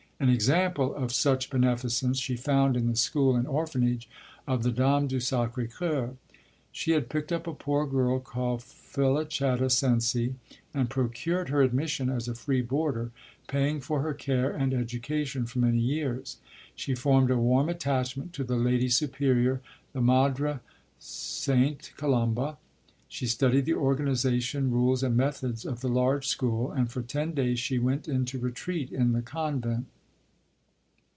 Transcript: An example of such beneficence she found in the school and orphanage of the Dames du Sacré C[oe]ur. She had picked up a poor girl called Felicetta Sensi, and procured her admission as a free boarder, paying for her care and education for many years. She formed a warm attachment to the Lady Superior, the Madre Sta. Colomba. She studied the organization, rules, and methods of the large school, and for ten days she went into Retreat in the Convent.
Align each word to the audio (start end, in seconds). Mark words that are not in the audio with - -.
An 0.21 0.29
example 0.29 0.93
of 0.93 1.11
such 1.11 1.49
beneficence 1.49 2.19
she 2.19 2.35
found 2.37 2.77
in 2.77 2.85
the 2.85 2.95
school 2.95 3.35
and 3.35 3.47
orphanage 3.47 4.07
of 4.45 4.61
the 4.61 4.69
Dames 4.71 5.09
du 5.09 5.17
Sacré 5.17 5.67
C[oe]ur. 5.67 6.13
She 6.71 6.91
had 6.91 7.09
picked 7.09 7.31
up 7.33 7.47
a 7.47 7.55
poor 7.55 7.87
girl 7.87 8.19
called 8.19 8.61
Felicetta 8.61 9.67
Sensi, 9.71 10.35
and 10.75 10.91
procured 10.91 11.49
her 11.49 11.63
admission 11.63 12.11
as 12.11 12.27
a 12.27 12.35
free 12.35 12.61
boarder, 12.61 13.09
paying 13.47 13.81
for 13.81 14.01
her 14.03 14.13
care 14.13 14.51
and 14.51 14.75
education 14.75 15.47
for 15.47 15.57
many 15.57 15.79
years. 15.79 16.37
She 16.75 16.93
formed 16.93 17.31
a 17.31 17.37
warm 17.39 17.67
attachment 17.67 18.31
to 18.33 18.43
the 18.43 18.57
Lady 18.57 18.89
Superior, 18.89 19.59
the 19.91 20.01
Madre 20.01 20.59
Sta. 20.99 21.77
Colomba. 21.97 22.57
She 23.07 23.25
studied 23.25 23.65
the 23.65 23.73
organization, 23.73 24.69
rules, 24.69 25.01
and 25.01 25.17
methods 25.17 25.65
of 25.65 25.81
the 25.81 25.89
large 25.89 26.27
school, 26.27 26.71
and 26.71 26.91
for 26.91 27.01
ten 27.01 27.33
days 27.33 27.57
she 27.59 27.79
went 27.79 28.07
into 28.07 28.37
Retreat 28.37 28.91
in 28.91 29.13
the 29.13 29.23
Convent. 29.23 29.87